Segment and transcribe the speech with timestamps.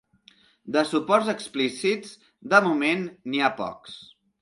[0.75, 2.17] De suports explícits,
[2.57, 4.05] de moment, n’hi ha pocs.